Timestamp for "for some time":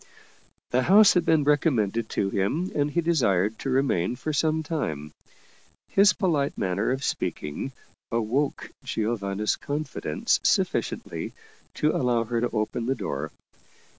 4.15-5.13